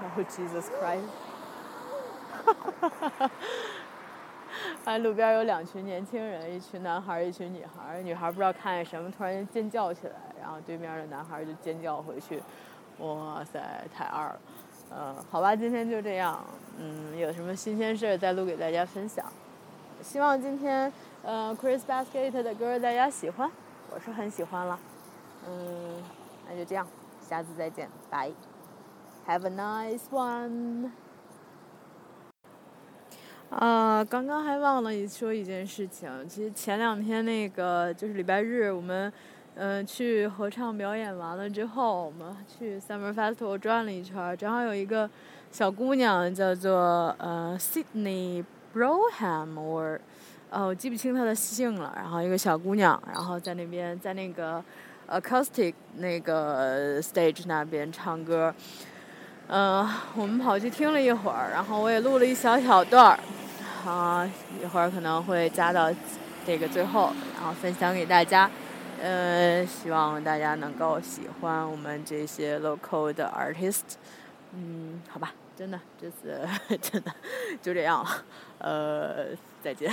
[0.03, 1.05] Oh Jesus Christ！
[2.43, 3.31] 哈哈哈哈哈！
[4.85, 8.01] 哎，路边有两群年轻人，一群男孩，一群女孩。
[8.01, 12.41] 女孩不知道看见什么，突然间尖叫起来，然后对面的男孩就尖叫回去。
[12.97, 13.59] 哇塞，
[13.95, 14.39] 太二了。
[14.97, 16.43] 嗯，好吧，今天就这样。
[16.79, 19.23] 嗯，有什么新鲜事再录给大家分享。
[20.01, 20.91] 希望今天
[21.23, 23.49] 呃，Chris Basket 的歌大家喜欢，
[23.93, 24.79] 我是很喜欢了。
[25.47, 26.03] 嗯，
[26.49, 26.87] 那就这样，
[27.27, 28.31] 下次再见，拜。
[29.27, 30.89] Have a nice one.
[33.51, 36.27] 啊，刚刚还忘了一说一件事情。
[36.27, 39.11] 其实前两天那个就是礼拜日，我们
[39.55, 45.09] 嗯去合唱表演完了之后，我们去 Summer Festival 转了一圈，正好有一个
[45.51, 48.43] 小姑娘叫做呃 Sydney
[48.73, 49.99] Broham or，
[50.49, 51.93] 哦我记不清她的姓了。
[51.95, 54.63] 然后一个小姑娘，然后在那边在那个
[55.09, 58.53] acoustic 那个 stage 那边唱歌。
[59.47, 63.19] 嗯，我们跑去听了一会儿，然后我也录了一小小段儿。
[63.85, 64.29] 啊，
[64.61, 65.91] 一会儿可能会加到
[66.45, 68.49] 这个最后，然后分享给大家。
[69.01, 73.97] 呃，希望大家能够喜欢我们这些 local 的 artist。
[74.53, 76.39] 嗯，好吧，真的，这次
[76.81, 77.13] 真的
[77.61, 78.25] 就这样了。
[78.59, 79.27] 呃，
[79.63, 79.91] 再见。